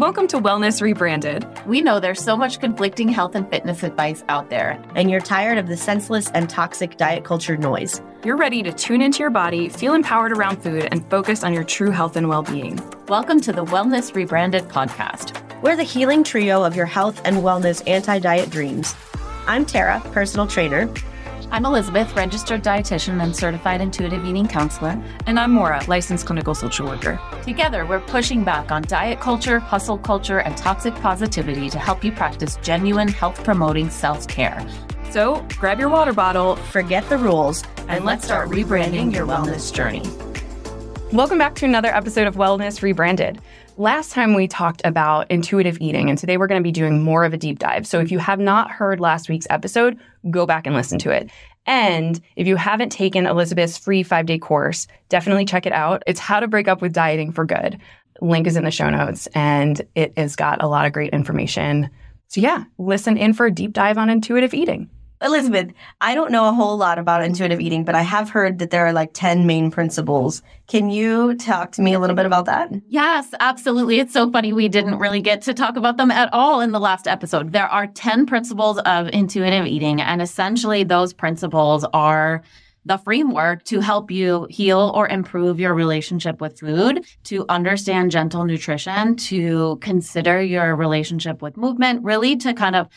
[0.00, 1.46] Welcome to Wellness Rebranded.
[1.66, 4.82] We know there's so much conflicting health and fitness advice out there.
[4.94, 8.00] And you're tired of the senseless and toxic diet culture noise.
[8.24, 11.64] You're ready to tune into your body, feel empowered around food, and focus on your
[11.64, 12.80] true health and well being.
[13.08, 15.36] Welcome to the Wellness Rebranded podcast.
[15.60, 18.94] We're the healing trio of your health and wellness anti diet dreams.
[19.46, 20.88] I'm Tara, personal trainer.
[21.52, 25.02] I'm Elizabeth, registered dietitian and certified intuitive eating counselor.
[25.26, 27.20] And I'm Maura, licensed clinical social worker.
[27.42, 32.12] Together, we're pushing back on diet culture, hustle culture, and toxic positivity to help you
[32.12, 34.64] practice genuine health promoting self care.
[35.10, 39.74] So grab your water bottle, forget the rules, and, and let's start rebranding your wellness
[39.74, 40.08] journey.
[41.12, 43.40] Welcome back to another episode of Wellness Rebranded.
[43.76, 47.24] Last time we talked about intuitive eating, and today we're going to be doing more
[47.24, 47.84] of a deep dive.
[47.86, 49.98] So if you have not heard last week's episode,
[50.30, 51.30] go back and listen to it.
[51.66, 56.02] And if you haven't taken Elizabeth's free five day course, definitely check it out.
[56.06, 57.78] It's How to Break Up with Dieting for Good.
[58.20, 61.88] Link is in the show notes, and it has got a lot of great information.
[62.28, 64.90] So, yeah, listen in for a deep dive on intuitive eating.
[65.22, 68.70] Elizabeth, I don't know a whole lot about intuitive eating, but I have heard that
[68.70, 70.42] there are like 10 main principles.
[70.66, 72.70] Can you talk to me a little bit about that?
[72.88, 74.00] Yes, absolutely.
[74.00, 74.54] It's so funny.
[74.54, 77.52] We didn't really get to talk about them at all in the last episode.
[77.52, 82.42] There are 10 principles of intuitive eating, and essentially, those principles are
[82.86, 88.44] the framework to help you heal or improve your relationship with food, to understand gentle
[88.44, 92.88] nutrition, to consider your relationship with movement, really to kind of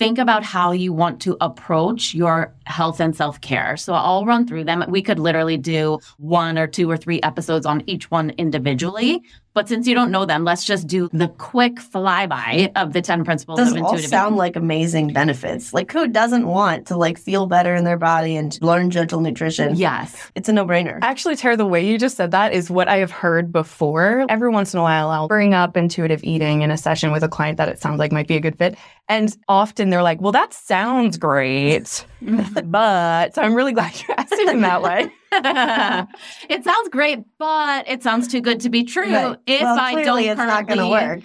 [0.00, 3.76] think about how you want to approach your health and self care.
[3.76, 4.82] So I'll run through them.
[4.88, 9.22] We could literally do one or two or three episodes on each one individually.
[9.52, 13.24] But since you don't know them, let's just do the quick flyby of the 10
[13.24, 14.38] principles Those of intuitive all sound eating.
[14.38, 15.74] like amazing benefits.
[15.74, 19.74] Like who doesn't want to like feel better in their body and learn gentle nutrition?
[19.74, 20.30] Yes.
[20.36, 21.00] It's a no-brainer.
[21.02, 24.24] Actually, Tara, the way you just said that is what I have heard before.
[24.28, 27.28] Every once in a while, I'll bring up intuitive eating in a session with a
[27.28, 28.76] client that it sounds like might be a good fit.
[29.08, 32.06] And often they're like, well, that sounds great.
[32.64, 35.10] but so I'm really glad you asked it in that way.
[36.48, 39.12] it sounds great, but it sounds too good to be true.
[39.12, 39.36] Right.
[39.46, 41.20] If well, I don't, it's not going to work.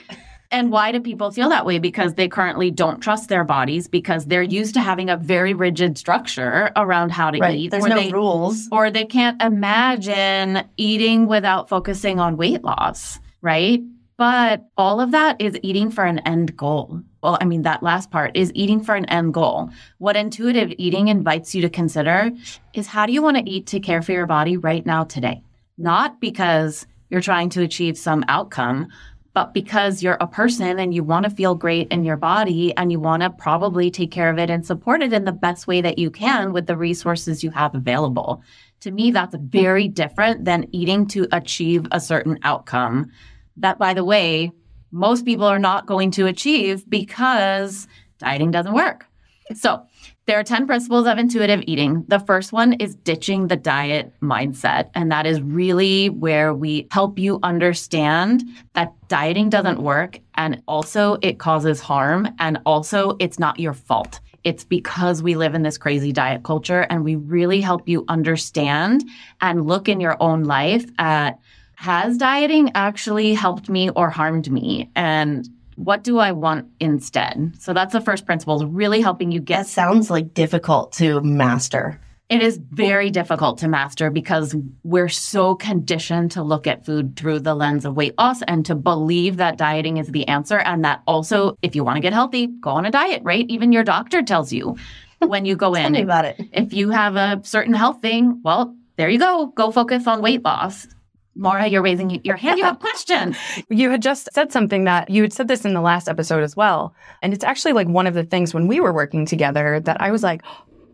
[0.51, 1.79] And why do people feel that way?
[1.79, 5.97] Because they currently don't trust their bodies because they're used to having a very rigid
[5.97, 7.57] structure around how to right.
[7.57, 7.71] eat.
[7.71, 8.67] There's no they, rules.
[8.71, 13.81] Or they can't imagine eating without focusing on weight loss, right?
[14.17, 17.01] But all of that is eating for an end goal.
[17.21, 19.69] Well, I mean, that last part is eating for an end goal.
[19.97, 22.31] What intuitive eating invites you to consider
[22.73, 25.43] is how do you want to eat to care for your body right now, today?
[25.77, 28.87] Not because you're trying to achieve some outcome,
[29.33, 32.93] but because you're a person and you want to feel great in your body and
[32.93, 35.81] you want to probably take care of it and support it in the best way
[35.81, 38.41] that you can with the resources you have available.
[38.79, 43.11] To me, that's very different than eating to achieve a certain outcome
[43.57, 44.51] that, by the way,
[44.91, 47.87] most people are not going to achieve because
[48.19, 49.05] dieting doesn't work.
[49.53, 49.85] So,
[50.25, 52.03] there are 10 principles of intuitive eating.
[52.07, 54.89] The first one is ditching the diet mindset.
[54.95, 58.43] And that is really where we help you understand
[58.73, 60.19] that dieting doesn't work.
[60.33, 62.27] And also, it causes harm.
[62.39, 64.19] And also, it's not your fault.
[64.43, 66.87] It's because we live in this crazy diet culture.
[66.89, 69.03] And we really help you understand
[69.41, 71.39] and look in your own life at
[71.77, 74.89] has dieting actually helped me or harmed me?
[74.95, 77.53] And what do I want instead?
[77.59, 79.59] So that's the first principle really helping you get.
[79.59, 81.99] That sounds like difficult to master.
[82.27, 87.41] It is very difficult to master because we're so conditioned to look at food through
[87.41, 90.57] the lens of weight loss and to believe that dieting is the answer.
[90.57, 93.45] And that also, if you want to get healthy, go on a diet, right?
[93.47, 94.75] Even your doctor tells you
[95.19, 95.83] when you go in.
[95.83, 96.41] Tell me about it.
[96.51, 99.47] If you have a certain health thing, well, there you go.
[99.55, 100.87] Go focus on weight loss.
[101.35, 102.57] Maura, you're raising your hand.
[102.57, 103.35] You have a question.
[103.69, 106.55] You had just said something that you had said this in the last episode as
[106.55, 106.93] well.
[107.21, 110.11] And it's actually like one of the things when we were working together that I
[110.11, 110.43] was like,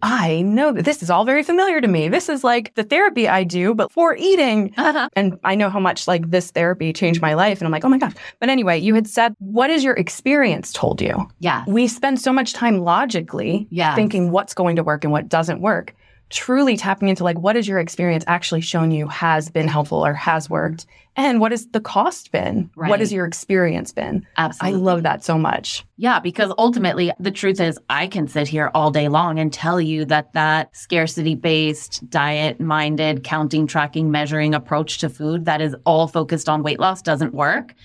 [0.01, 2.07] I know that this is all very familiar to me.
[2.07, 4.73] This is like the therapy I do, but for eating.
[4.77, 5.09] Uh-huh.
[5.13, 7.59] And I know how much like this therapy changed my life.
[7.59, 8.13] And I'm like, oh my gosh.
[8.39, 11.29] But anyway, you had said, what has your experience told you?
[11.39, 11.63] Yeah.
[11.67, 13.95] We spend so much time logically yes.
[13.95, 15.95] thinking what's going to work and what doesn't work
[16.31, 20.13] truly tapping into like what has your experience actually shown you has been helpful or
[20.13, 20.85] has worked?
[21.17, 22.69] And what has the cost been?
[22.75, 22.89] Right.
[22.89, 24.25] what has your experience been?
[24.37, 24.79] Absolutely.
[24.79, 25.85] i love that so much.
[25.97, 29.79] Yeah because ultimately the truth is i can sit here all day long and tell
[29.79, 35.75] you that that scarcity based diet minded counting tracking measuring approach to food that is
[35.85, 37.75] all focused on weight loss doesn't work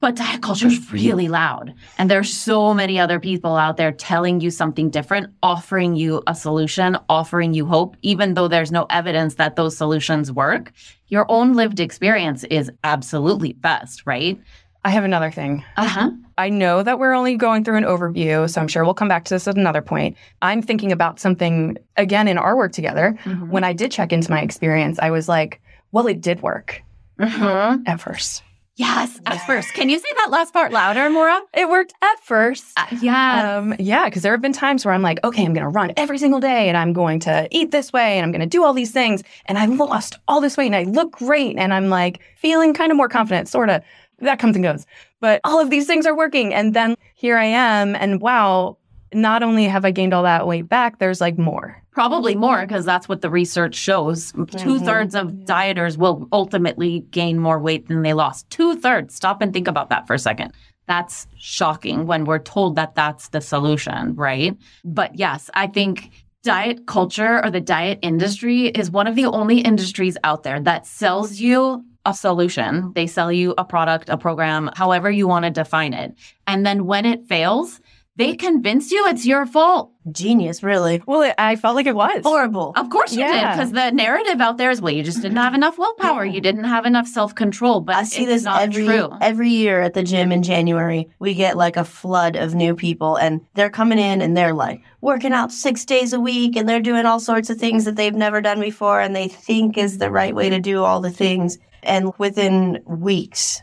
[0.00, 1.74] but diet culture is really loud.
[1.98, 6.34] And there's so many other people out there telling you something different, offering you a
[6.34, 10.72] solution, offering you hope, even though there's no evidence that those solutions work.
[11.08, 14.40] Your own lived experience is absolutely best, right?
[14.82, 15.62] I have another thing.
[15.76, 16.10] Uh huh.
[16.38, 19.26] I know that we're only going through an overview, so I'm sure we'll come back
[19.26, 20.16] to this at another point.
[20.40, 23.18] I'm thinking about something again in our work together.
[23.24, 23.50] Mm-hmm.
[23.50, 25.60] When I did check into my experience, I was like,
[25.92, 26.82] well, it did work
[27.18, 27.82] Mm-hmm.
[27.86, 28.42] at first.
[28.80, 29.74] Yes, at first.
[29.74, 31.42] Can you say that last part louder, Maura?
[31.52, 32.64] It worked at first.
[32.78, 33.58] Uh, yeah.
[33.58, 35.92] Um, yeah, because there have been times where I'm like, okay, I'm going to run
[35.98, 38.64] every single day and I'm going to eat this way and I'm going to do
[38.64, 39.22] all these things.
[39.44, 41.58] And I lost all this weight and I look great.
[41.58, 43.82] And I'm like feeling kind of more confident, sort of.
[44.20, 44.86] That comes and goes.
[45.20, 46.54] But all of these things are working.
[46.54, 47.94] And then here I am.
[47.96, 48.78] And wow,
[49.12, 51.82] not only have I gained all that weight back, there's like more.
[52.00, 52.66] Probably more mm-hmm.
[52.66, 54.32] because that's what the research shows.
[54.32, 54.56] Mm-hmm.
[54.56, 58.48] Two thirds of dieters will ultimately gain more weight than they lost.
[58.48, 59.14] Two thirds.
[59.14, 60.54] Stop and think about that for a second.
[60.86, 64.56] That's shocking when we're told that that's the solution, right?
[64.82, 66.10] But yes, I think
[66.42, 70.86] diet culture or the diet industry is one of the only industries out there that
[70.86, 72.92] sells you a solution.
[72.94, 76.14] They sell you a product, a program, however you want to define it.
[76.46, 77.78] And then when it fails,
[78.20, 79.92] they convince you it's your fault.
[80.10, 81.02] Genius, really.
[81.06, 82.22] Well, it, I felt like it was.
[82.22, 82.72] Horrible.
[82.76, 85.54] Of course you did, because the narrative out there is, well, you just didn't have
[85.54, 86.24] enough willpower.
[86.24, 87.80] You didn't have enough self control.
[87.80, 89.10] But I see it's this not every true.
[89.20, 91.08] every year at the gym in January.
[91.18, 94.82] We get like a flood of new people, and they're coming in and they're like
[95.00, 98.14] working out six days a week, and they're doing all sorts of things that they've
[98.14, 101.58] never done before, and they think is the right way to do all the things.
[101.82, 103.62] And within weeks,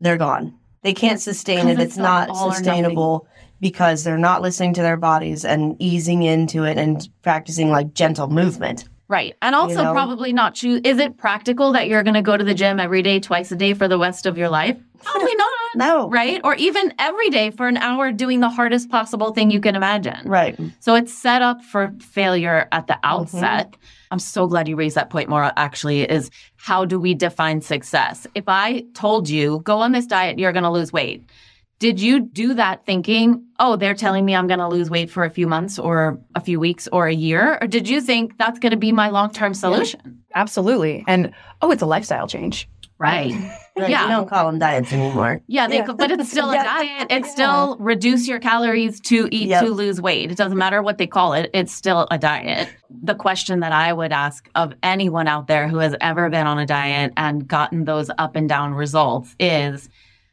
[0.00, 0.56] they're gone.
[0.82, 1.80] They can't sustain it.
[1.80, 3.26] it's It's not sustainable
[3.60, 8.28] because they're not listening to their bodies and easing into it and practicing like gentle
[8.28, 8.88] movement.
[9.08, 9.36] Right.
[9.40, 9.92] And also, know?
[9.92, 10.80] probably not choose.
[10.82, 13.56] Is it practical that you're going to go to the gym every day, twice a
[13.56, 14.76] day for the rest of your life?
[15.04, 15.52] Probably not.
[15.76, 16.08] No.
[16.10, 16.40] Right.
[16.42, 20.18] Or even every day for an hour doing the hardest possible thing you can imagine.
[20.24, 20.58] Right.
[20.80, 23.04] So it's set up for failure at the mm-hmm.
[23.04, 23.76] outset.
[24.10, 28.26] I'm so glad you raised that point, Maura, actually, is how do we define success?
[28.34, 31.28] If I told you, go on this diet, you're going to lose weight.
[31.78, 35.24] Did you do that thinking, oh, they're telling me I'm going to lose weight for
[35.24, 37.58] a few months or a few weeks or a year?
[37.60, 40.22] Or did you think that's going to be my long term solution?
[40.34, 41.04] Absolutely.
[41.06, 42.68] And oh, it's a lifestyle change.
[42.98, 43.32] Right.
[43.78, 43.90] Right.
[43.90, 44.04] Yeah.
[44.04, 45.42] You don't call them diets anymore.
[45.48, 45.92] Yeah, they, Yeah.
[45.92, 46.62] but it's still a Yeah.
[46.64, 47.08] diet.
[47.10, 49.64] It's still reduce your calories to eat Yep.
[49.64, 50.30] to lose weight.
[50.30, 51.50] It doesn't matter what they call it.
[51.52, 52.70] It's still a diet.
[53.02, 56.58] The question that I would ask of anyone out there who has ever been on
[56.58, 59.90] a diet and gotten those up and down results is,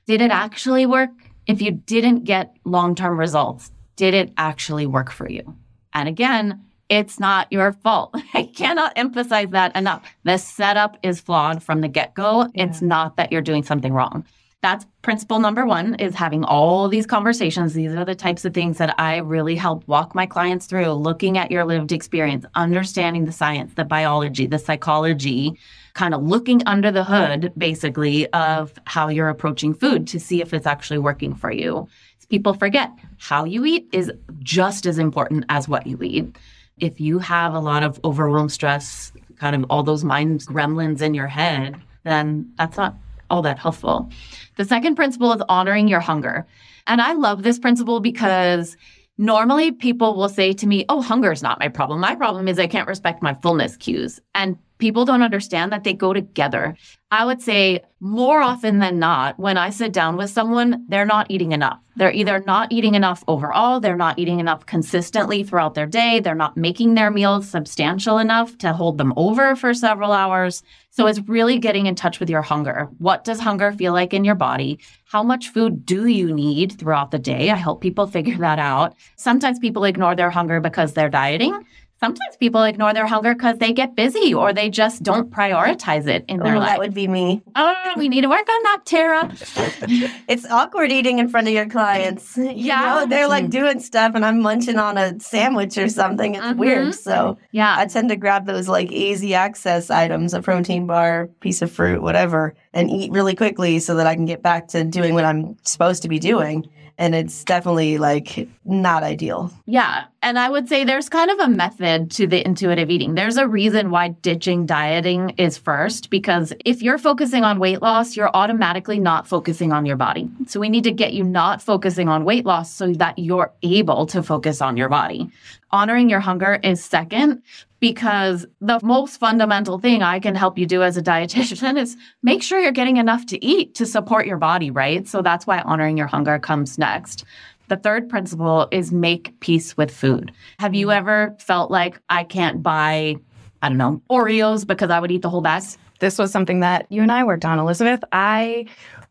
[0.07, 1.09] did it actually work?
[1.45, 5.55] If you didn't get long-term results, did it actually work for you?
[5.93, 8.15] And again, it's not your fault.
[8.33, 10.03] I cannot emphasize that enough.
[10.23, 12.49] The setup is flawed from the get-go.
[12.53, 14.25] It's not that you're doing something wrong.
[14.63, 17.73] That's principle number one is having all these conversations.
[17.73, 21.37] These are the types of things that I really help walk my clients through, looking
[21.37, 25.59] at your lived experience, understanding the science, the biology, the psychology,
[25.95, 30.53] kind of looking under the hood, basically, of how you're approaching food to see if
[30.53, 31.85] it's actually working for you.
[32.29, 36.37] People forget how you eat is just as important as what you eat.
[36.79, 41.13] If you have a lot of overwhelm, stress, kind of all those mind gremlins in
[41.13, 41.75] your head,
[42.05, 42.95] then that's not
[43.33, 44.11] all that helpful.
[44.57, 46.45] The second principle is honoring your hunger.
[46.85, 48.77] And I love this principle because
[49.17, 51.99] normally people will say to me, Oh, hunger is not my problem.
[51.99, 54.19] My problem is I can't respect my fullness cues.
[54.35, 56.75] And people don't understand that they go together.
[57.11, 61.29] I would say more often than not, when I sit down with someone, they're not
[61.29, 61.79] eating enough.
[61.95, 66.33] They're either not eating enough overall, they're not eating enough consistently throughout their day, they're
[66.33, 70.63] not making their meals substantial enough to hold them over for several hours.
[70.89, 72.89] So it's really getting in touch with your hunger.
[72.97, 74.79] What does hunger feel like in your body?
[75.05, 77.51] How much food do you need throughout the day?
[77.51, 78.95] I help people figure that out.
[79.17, 81.63] Sometimes people ignore their hunger because they're dieting.
[82.03, 86.25] Sometimes people ignore their hunger because they get busy or they just don't prioritize it
[86.27, 86.67] in their Oh, life.
[86.71, 87.41] that would be me.
[87.55, 89.31] oh, we need to work on that, Tara.
[90.27, 92.35] It's awkward eating in front of your clients.
[92.35, 92.81] You Yeah.
[92.81, 93.51] know, they're like mm.
[93.51, 96.35] doing stuff and I'm munching on a sandwich or something.
[96.35, 96.87] It's weird.
[96.89, 96.91] Mm-hmm.
[96.91, 97.73] So Yeah.
[97.77, 102.01] I tend to grab those like easy access items, a protein bar, piece of fruit,
[102.01, 105.55] whatever, and eat really quickly so that I can get back to doing what I'm
[105.63, 106.65] supposed to be doing.
[106.97, 109.51] And it's definitely like not ideal.
[109.65, 110.05] Yeah.
[110.21, 113.15] And I would say there's kind of a method to the intuitive eating.
[113.15, 118.15] There's a reason why ditching dieting is first, because if you're focusing on weight loss,
[118.15, 120.29] you're automatically not focusing on your body.
[120.47, 124.05] So we need to get you not focusing on weight loss so that you're able
[124.07, 125.29] to focus on your body.
[125.71, 127.41] Honoring your hunger is second
[127.83, 132.41] because the most fundamental thing I can help you do as a dietitian is make
[132.41, 135.05] sure you're getting enough to eat to support your body, right?
[135.05, 137.25] So that's why honoring your hunger comes next.
[137.67, 140.31] The third principle is make peace with food.
[140.59, 143.17] Have you ever felt like I can't buy,
[143.61, 145.63] I don't know, Oreos because I would eat the whole bag?
[145.99, 148.01] This was something that you and I worked on, Elizabeth.
[148.13, 148.65] I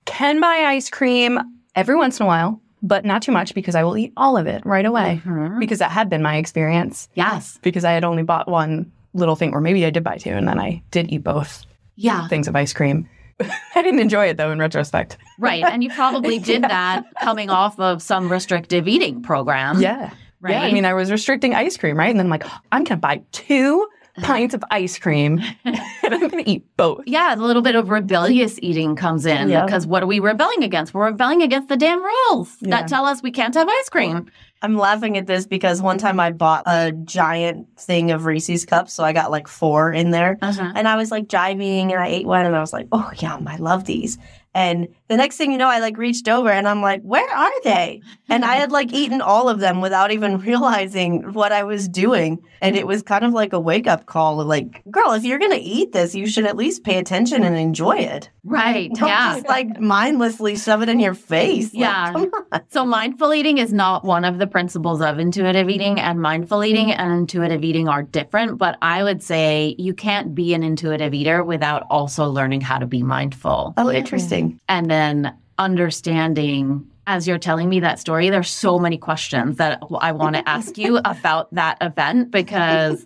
[0.07, 1.38] can buy ice cream
[1.76, 4.46] every once in a while, but not too much because I will eat all of
[4.46, 5.22] it right away.
[5.24, 5.60] Mhm.
[5.60, 7.08] Because that had been my experience.
[7.14, 7.58] Yes.
[7.62, 10.48] Because I had only bought one little thing, or maybe I did buy two, and
[10.48, 11.64] then I did eat both
[11.96, 12.26] Yeah.
[12.28, 13.08] things of ice cream.
[13.74, 15.16] I didn't enjoy it though in retrospect.
[15.38, 15.64] Right.
[15.64, 19.80] And you probably did that coming off of some restrictive eating program.
[19.80, 20.10] Yeah.
[20.40, 20.52] Right.
[20.52, 20.62] Yeah.
[20.62, 22.10] I mean, I was restricting ice cream, right?
[22.10, 23.86] And then I'm like, I'm going to buy two
[24.21, 27.02] pints of ice cream and I'm going to eat both.
[27.07, 29.64] yeah, a little bit of rebellious eating comes in Yeah.
[29.64, 30.92] because what are we rebelling against?
[30.92, 32.71] We're rebelling against the damn rules Yeah.
[32.81, 34.31] that tell us we can't have ice cream.
[34.64, 38.92] I'm laughing at this because one time I bought a giant thing of Reese's cups,
[38.92, 40.38] so I got like four in there.
[40.40, 40.73] Uh-huh.
[40.76, 43.49] And I was like driving and I ate one and I was like, oh, yum,
[43.49, 44.19] I love these.
[44.54, 47.62] And the next thing you know, I like reached over and I'm like, where are
[47.62, 48.02] they?
[48.28, 52.42] And I had like eaten all of them without even realizing what I was doing.
[52.61, 55.52] And it was kind of like a wake up call like, girl, if you're going
[55.52, 58.30] to eat this, you should at least pay attention and enjoy it.
[58.44, 58.90] Right.
[58.94, 59.35] Don't yeah.
[59.35, 61.73] just like mindlessly shove it in your face.
[61.73, 62.12] Yeah.
[62.14, 62.30] on.
[62.71, 66.92] So mindful eating is not one of the principles of intuitive eating and mindful eating
[66.92, 71.42] and intuitive eating are different, but I would say you can't be an intuitive eater
[71.42, 73.75] without also learning how to be mindful.
[73.76, 74.41] Oh, interesting.
[74.68, 80.12] And then understanding as you're telling me that story, there's so many questions that I
[80.12, 83.04] want to ask you about that event because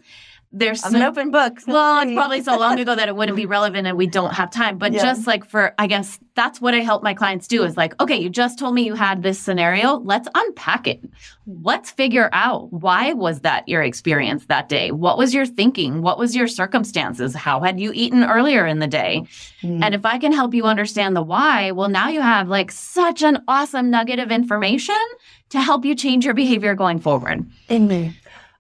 [0.53, 1.59] there's I'm an open book.
[1.67, 4.51] well, it's probably so long ago that it wouldn't be relevant and we don't have
[4.51, 4.79] time.
[4.79, 5.03] But Yeah.
[5.03, 8.17] just like for, I guess that's what I help my clients do is like, okay,
[8.17, 9.97] you just told me you had this scenario.
[9.99, 11.01] Let's unpack it.
[11.47, 14.91] Let's figure out why was that your experience that day?
[14.93, 16.03] What was your thinking?
[16.03, 17.35] What was your circumstances?
[17.35, 19.25] How had you eaten earlier in the day?
[19.63, 19.83] Mm.
[19.83, 23.23] And if I can help you understand the why, well, now you have like such
[23.23, 24.97] an awesome nugget of information
[25.51, 27.49] to help you change your behavior going forward.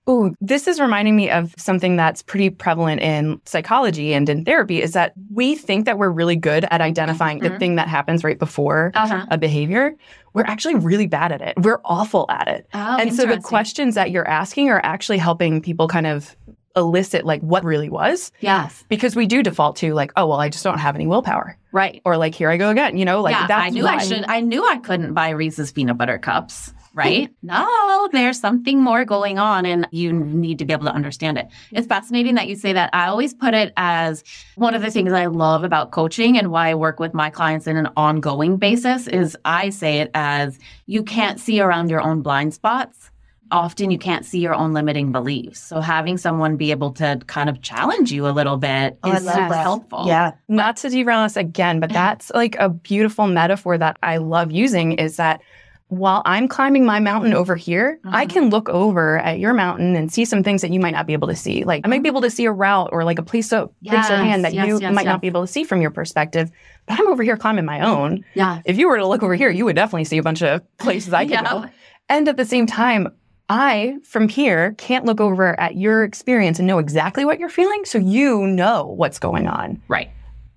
[0.08, 4.80] Ooh, this is reminding me of something that's pretty prevalent in psychology and in therapy
[4.80, 7.58] is that we think that we're really good at identifying the Mhm.
[7.58, 9.26] thing that happens right before Uh-huh.
[9.30, 9.94] a behavior.
[10.32, 11.54] We're actually really bad at it.
[11.60, 12.68] We're awful at it.
[12.72, 16.36] Oh, and so the questions that you're asking are actually helping people kind of
[16.76, 18.84] elicit like what really was Yes.
[18.90, 22.02] because we do default to like oh well I just don't have any willpower Right.
[22.04, 24.26] or like here I go again you know like yeah, that's I knew I should.
[24.28, 26.74] I knew I couldn't buy Reese's peanut butter cups.
[26.96, 27.28] Right?
[27.42, 31.46] no, there's something more going on, and you need to be able to understand it.
[31.70, 32.90] It's fascinating that you say that.
[32.92, 34.24] I always put it as
[34.56, 37.66] one of the things I love about coaching and why I work with my clients
[37.66, 39.06] in an ongoing basis.
[39.06, 43.10] Is I say it as you can't see around your own blind spots.
[43.52, 45.60] Often you can't see your own limiting beliefs.
[45.60, 49.22] So having someone be able to kind of challenge you a little bit Oh, is
[49.24, 50.04] super helpful.
[50.08, 50.32] Yeah.
[50.48, 54.92] not to derail us again, but that's like a beautiful metaphor that I love using
[54.94, 55.42] is that
[55.88, 58.30] while I'm climbing my mountain over here, I Mhm.
[58.30, 61.12] can look over at your mountain and see some things that you might not be
[61.12, 61.62] able to see.
[61.62, 64.10] Like I might be able to see a route or like a place of place
[64.10, 65.12] of hand that yes, you yes, might yes.
[65.12, 66.50] not be able to see from your perspective.
[66.86, 68.24] But I'm over here climbing my own.
[68.34, 68.60] Yeah.
[68.64, 71.12] If you were to look over here, you would definitely see a bunch of places
[71.14, 71.42] I could Yeah.
[71.52, 71.64] go.
[72.08, 73.08] And at the same time,
[73.48, 77.84] I, from here, can't look over at your experience and know exactly what you're feeling.
[77.84, 79.80] So you know what's going on.
[79.86, 80.10] Right.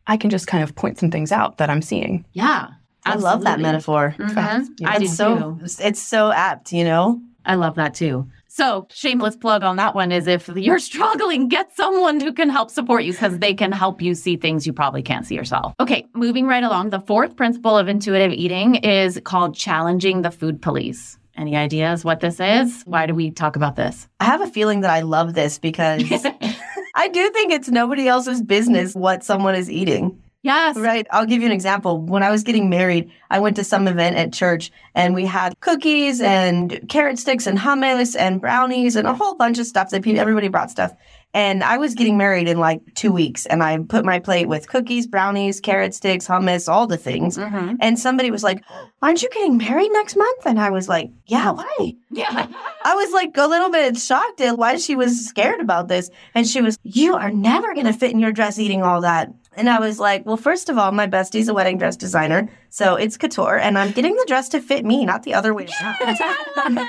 [0.07, 2.25] I can just kind of point some things out that I'm seeing.
[2.33, 2.69] Yeah.
[3.05, 3.63] I love that absolutely.
[3.63, 4.15] metaphor.
[4.17, 4.67] Mhm.
[4.79, 5.65] Yeah, I do so too.
[5.79, 7.21] it's so apt, you know?
[7.45, 8.27] I love that too.
[8.47, 12.69] So, shameless plug on that one is if you're struggling, get someone who can help
[12.69, 15.73] support you because they can help you see things you probably can't see yourself.
[15.79, 16.89] Okay, moving right along.
[16.89, 21.17] The fourth principle of intuitive eating is called challenging the food police.
[21.37, 22.83] Any ideas what this is?
[22.83, 24.09] Why do we talk about this?
[24.19, 26.03] I have a feeling that I love this because
[26.95, 30.21] I do think it's nobody else's business what someone is eating.
[30.41, 30.77] Yes.
[30.77, 31.05] Right.
[31.11, 31.99] I'll give you an example.
[32.01, 35.59] When I was getting married, I went to some event at church and we had
[35.59, 40.01] cookies and carrot sticks and hummus and brownies and a whole bunch of stuff that
[40.03, 40.93] people, everybody brought stuff.
[41.31, 44.67] And I was getting married in like two weeks and I put my plate with
[44.67, 47.37] cookies, brownies, carrot sticks, hummus, all the things.
[47.37, 47.77] Mhm.
[47.81, 48.63] And somebody was like,
[49.03, 50.45] Aren't you getting married next month?
[50.47, 51.93] And I was like, Yeah, why?
[52.09, 52.47] Yeah.
[52.83, 56.09] I was like a little bit shocked at why she was scared about this.
[56.33, 59.31] And she was, You are never going to fit in your dress eating all that.
[59.59, 62.47] And I was like, Well, first of all, my bestie's a wedding dress designer.
[62.69, 63.57] So it's couture.
[63.57, 66.79] And I'm getting the dress to fit me, not the other way around.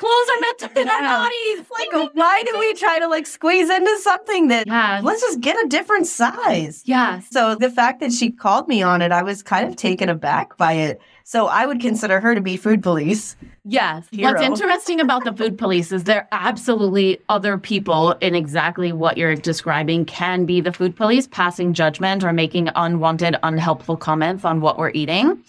[0.00, 1.18] Clothes are meant to fit our Yeah.
[1.18, 1.66] bodies.
[1.70, 5.04] like, why do we try to like squeeze into something that, Yes.
[5.04, 6.82] let's just get a different size?
[6.86, 7.20] Yeah.
[7.30, 10.56] So the fact that she called me on it, I was kind of taken aback
[10.56, 11.02] by it.
[11.24, 13.36] So I would consider her to be food police.
[13.66, 14.06] Yes.
[14.10, 14.32] Hero.
[14.32, 19.36] What's interesting about the food police is there absolutely other people in exactly what you're
[19.36, 24.78] describing can be the food police passing judgment or making unwanted, unhelpful comments on what
[24.78, 25.44] we're eating.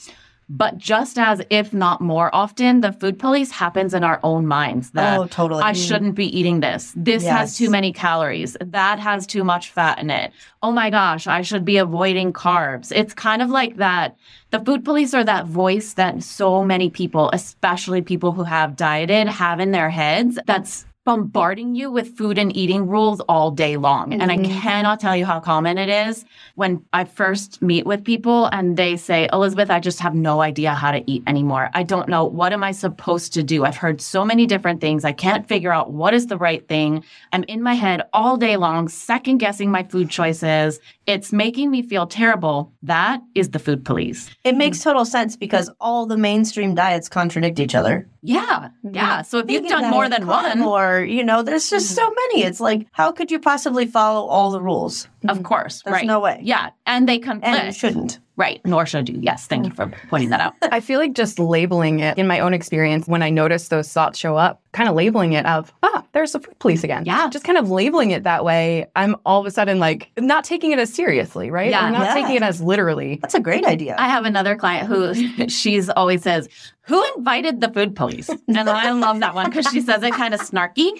[0.53, 4.91] But just as, if not more often, the food police happens in our own minds
[4.91, 5.63] that oh, totally.
[5.63, 6.91] I shouldn't be eating this.
[6.93, 8.57] This has too many calories.
[8.59, 10.33] That has too much fat in it.
[10.61, 12.91] Oh my gosh, I should be avoiding carbs.
[12.93, 14.17] It's kind of like that.
[14.49, 19.29] The food police are that voice that so many people, especially people who have dieted,
[19.29, 24.13] have in their heads that's bombarding you with food and eating rules all day long.
[24.13, 24.59] And I mm-hmm.
[24.59, 28.97] cannot tell you how common it is when I first meet with people and they
[28.97, 31.71] say, Elizabeth, I just have no idea how to eat anymore.
[31.73, 32.25] I don't know.
[32.25, 33.65] What am I supposed to do?
[33.65, 35.03] I've heard so many different things.
[35.03, 37.03] I can't figure out what is the right thing.
[37.33, 40.79] I'm in my head all day long, second guessing my food choices.
[41.07, 42.71] It's making me feel terrible.
[42.83, 44.29] That is the food police.
[44.43, 48.07] It makes total sense because all the mainstream diets contradict each other.
[48.21, 48.69] Yeah.
[48.83, 49.17] Yeah.
[49.17, 49.23] Mm-hmm.
[49.23, 50.59] So if you've done more than one,
[50.91, 51.95] or you know, there's just mm-hmm.
[51.95, 52.43] so many.
[52.43, 55.07] It's like, how could you possibly follow all the rules?
[55.27, 55.45] of mm-hmm.
[55.45, 55.81] course.
[55.83, 56.05] There's right.
[56.05, 56.39] no way.
[56.41, 56.71] Yeah.
[56.85, 57.77] And they And you conflict.
[57.77, 58.19] shouldn't.
[58.37, 58.59] Right.
[58.65, 59.19] Nor should you.
[59.21, 59.45] Yes.
[59.45, 59.95] Thank you for mm.
[60.09, 60.53] pointing that out.
[60.63, 64.17] I feel like just labeling it in my own experience when I notice those thoughts
[64.17, 67.03] show up, kind of labeling it of, ah, there's the food police again.
[67.05, 67.29] Yeah.
[67.29, 68.87] Just kind of labeling it that way.
[68.95, 71.69] I'm all of a sudden like not taking it as seriously, right?
[71.69, 71.87] Yeah.
[71.87, 72.13] Or not Yeah.
[72.15, 73.19] taking it as literally.
[73.21, 73.95] That's a great idea.
[73.99, 75.13] I have another client who
[75.47, 76.49] she's always says,
[76.85, 78.29] Who invited the food police?
[78.47, 80.91] And I love that one because she says it kind of snarky,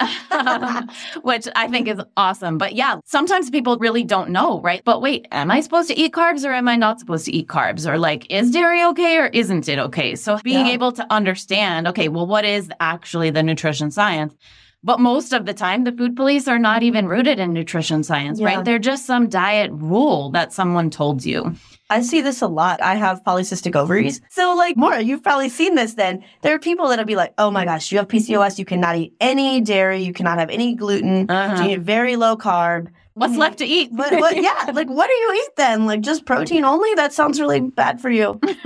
[1.22, 2.58] which I think is awesome.
[2.58, 4.82] But yeah, sometimes people really don't know, right?
[4.84, 7.48] But wait, am I supposed to eat carbs or am I not supposed to eat
[7.48, 7.88] carbs?
[7.90, 10.16] Or like, is dairy okay or isn't it okay?
[10.16, 10.72] So being Yeah.
[10.72, 14.34] able to understand, okay, well, what is actually the nutrition science?
[14.86, 18.38] But most of the time, the food police are not even rooted in nutrition science,
[18.38, 18.46] Yeah.
[18.46, 18.64] right?
[18.64, 21.56] They're just some diet rule that someone told you.
[21.90, 22.80] I see this a lot.
[22.80, 24.20] I have polycystic ovaries.
[24.30, 26.22] So, like, Maura, you've probably seen this then.
[26.42, 28.60] There are people that'll be like, oh my gosh, you have PCOS.
[28.60, 30.02] You cannot eat any dairy.
[30.02, 31.28] You cannot have any gluten.
[31.28, 31.64] Uh-huh.
[31.64, 32.86] You eat very low carb.
[33.16, 33.38] What's mm.
[33.38, 33.88] left to eat?
[33.96, 35.86] But, but yeah, like, what do you eat then?
[35.86, 36.92] Like, just protein only?
[36.96, 38.38] That sounds really bad for you.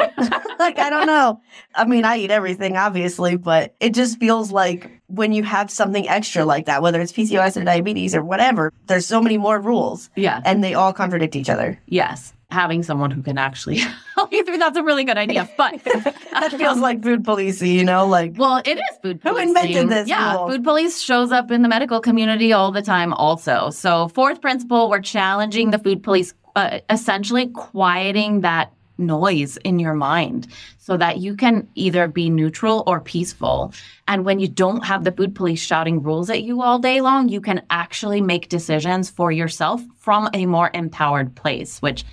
[0.58, 1.40] like, I don't know.
[1.76, 6.08] I mean, I eat everything, obviously, but it just feels like when you have something
[6.08, 10.10] extra like that, whether it's PCOS or diabetes or whatever, there's so many more rules
[10.16, 10.42] yeah.
[10.44, 11.80] and they all contradict each other.
[11.86, 12.32] Yes.
[12.50, 13.76] Having someone who can actually
[14.16, 15.48] help you through that's a really good idea.
[15.56, 18.06] But That feels like food policey, you know?
[18.06, 19.36] Like, well, it is food police.
[19.36, 20.48] Who invented this Yeah, rule?
[20.48, 23.70] food police shows up in the medical community all the time also.
[23.70, 29.94] So, fourth principle, we're challenging the food police, uh, essentially quieting that noise in your
[29.94, 33.72] mind so that you can either be neutral or peaceful.
[34.08, 37.28] And when you don't have the food police shouting rules at you all day long,
[37.30, 42.04] you can actually make decisions for yourself from a more empowered place, which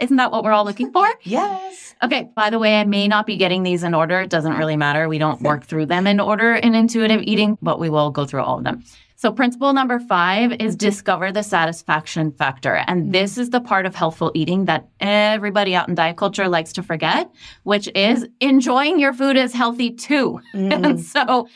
[0.00, 1.06] isn't that what we're all looking for?
[1.22, 1.94] yes.
[2.02, 4.20] Okay, by the way, I may not be getting these in order.
[4.20, 5.08] It doesn't really matter.
[5.08, 8.42] We don't work through them in order in intuitive eating, but we will go through
[8.42, 8.84] all of them.
[9.20, 12.84] So, principle number five is discover the satisfaction factor.
[12.86, 16.72] And this is the part of healthful eating that everybody out in diet culture likes
[16.74, 17.28] to forget,
[17.64, 20.40] which is enjoying your food is healthy too.
[20.52, 20.98] And mm-hmm.
[20.98, 21.48] so,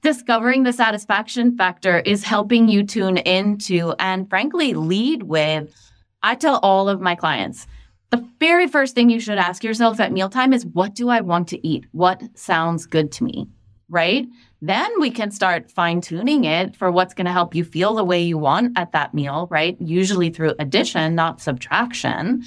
[0.00, 5.74] discovering the satisfaction factor is helping you tune into and frankly lead with.
[6.22, 7.66] I tell all of my clients,
[8.10, 11.48] the very first thing you should ask yourself at mealtime is what do I want
[11.48, 11.86] to eat?
[11.92, 13.48] What sounds good to me?
[13.90, 14.26] Right?
[14.60, 18.04] Then we can start fine tuning it for what's going to help you feel the
[18.04, 19.76] way you want at that meal, right?
[19.80, 22.42] Usually through addition, not subtraction.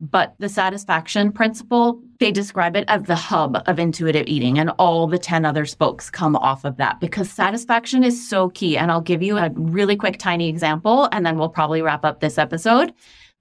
[0.00, 5.06] But the satisfaction principle, they describe it as the hub of intuitive eating, and all
[5.06, 8.76] the 10 other spokes come off of that because satisfaction is so key.
[8.76, 12.20] And I'll give you a really quick, tiny example, and then we'll probably wrap up
[12.20, 12.92] this episode.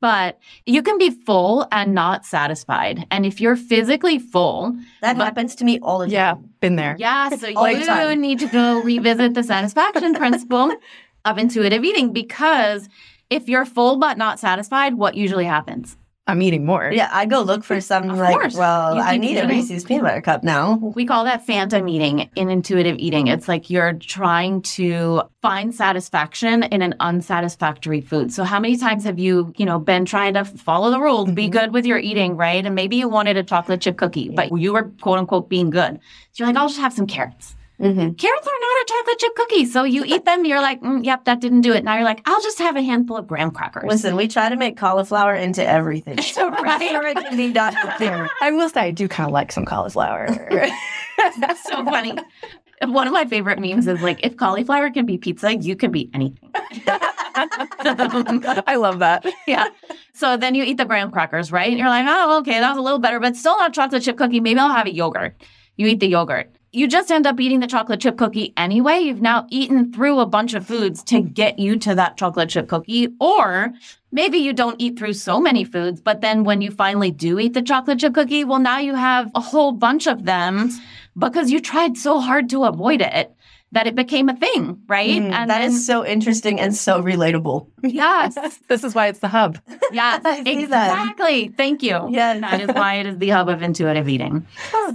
[0.03, 3.07] But you can be full and not satisfied.
[3.09, 6.11] And if you're physically full, That But- happens to me all the time.
[6.13, 6.97] Yeah, been there.
[6.99, 8.19] yeah, so All the you time.
[8.19, 10.73] need to go revisit the satisfaction principle
[11.23, 12.89] of intuitive eating because
[13.29, 15.95] if you're full but not satisfied, what usually happens?
[16.25, 16.89] I'm eating more.
[16.89, 18.55] Yeah, I go look for some Of like, course.
[18.55, 19.49] well, I keep need a eating.
[19.49, 20.75] Reese's peanut butter cup now.
[20.75, 23.27] We call that phantom eating in intuitive eating.
[23.27, 28.31] It's like you're trying to find satisfaction in an unsatisfactory food.
[28.31, 31.43] So how many times have you, you know, been trying to follow the rules, be
[31.43, 31.51] mm-hmm.
[31.51, 32.65] good with your eating, right?
[32.65, 35.99] And maybe you wanted a chocolate chip cookie, but you were quote unquote being good.
[36.31, 37.55] So you're like, I'll just have some carrots.
[37.79, 38.13] Mm-hmm.
[38.13, 39.65] Carrots are not a chocolate chip cookie.
[39.65, 41.83] So you eat them, you're like, mm, yep, that didn't do it.
[41.83, 43.85] Now you're like, I'll just have a handful of graham crackers.
[43.87, 46.17] Listen, we try to make cauliflower into everything.
[46.33, 46.89] So, right?
[46.89, 48.29] Sure it can be there.
[48.41, 50.27] I will say I do kind of like some cauliflower.
[51.39, 52.13] That's so funny.
[52.83, 56.09] One of my favorite memes is like, if cauliflower can be pizza, you can be
[56.13, 56.49] anything.
[57.75, 59.25] I love that.
[59.47, 59.69] yeah.
[60.13, 61.69] So then you eat the graham crackers, right?
[61.69, 64.17] And you're like, oh, okay, that was a little better, but still not chocolate chip
[64.17, 64.39] cookie.
[64.39, 65.35] Maybe I'll have a yogurt.
[65.77, 66.51] you eat the yogurt.
[66.75, 68.97] You just end up eating the chocolate chip cookie anyway.
[68.97, 72.67] You've now eaten through a bunch of foods to get you to that chocolate chip
[72.67, 73.09] cookie.
[73.19, 73.71] Or
[74.11, 77.53] maybe you don't eat through so many foods, but then when you finally do eat
[77.53, 80.71] the chocolate chip cookie, well, now you have a whole bunch of them
[81.15, 83.31] because you tried so hard to avoid it
[83.73, 85.09] that it became a thing, right?
[85.09, 87.67] Mm, and that then, is so interesting and so relatable.
[87.81, 88.59] Yes.
[88.69, 89.59] this is why it's the hub.
[89.91, 91.47] Yes, exactly.
[91.47, 91.57] That.
[91.57, 92.07] Thank you.
[92.09, 92.39] Yes.
[92.41, 94.45] That is why it is the hub of intuitive eating.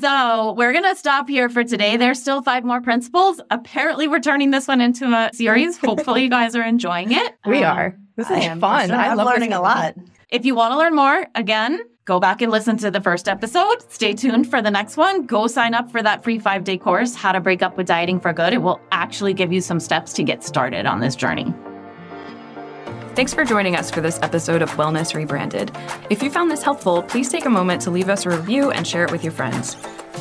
[0.01, 1.97] so we're going to stop here for today.
[1.97, 3.41] There's still five more principles.
[3.51, 5.77] Apparently, we're turning this one into a series.
[5.79, 7.35] Hopefully, you guys are enjoying it.
[7.47, 7.99] We um, are.
[8.17, 8.91] This is fun.
[8.91, 9.95] I am learning a lot.
[10.31, 13.85] If you want to learn more, again, go back and listen to the first episode.
[13.90, 15.27] Stay tuned for the next one.
[15.27, 18.18] Go sign up for that free five day course, How to Break Up with Dieting
[18.18, 18.55] for Good.
[18.55, 21.53] It will actually give you some steps to get started on this journey.
[23.14, 25.71] Thanks for joining us for this episode of Wellness Rebranded.
[26.09, 28.87] If you found this helpful, please take a moment to leave us a review and
[28.87, 29.77] share it with your friends.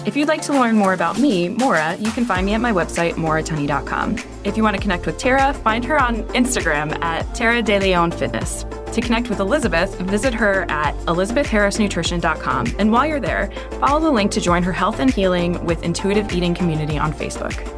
[0.06, 2.74] If you'd like to learn more about me, Maura, you can find me at my
[2.74, 4.18] website, mauratunney.com.
[4.44, 8.12] If you want to connect with Tara, find her on Instagram at Tara De Leon
[8.12, 8.66] Fitness.
[8.98, 12.78] To connect with Elizabeth, visit her at elizabethharrisnutrition.com.
[12.80, 16.32] And while you're there, follow the link to join her health and healing with intuitive
[16.32, 17.77] eating community on Facebook.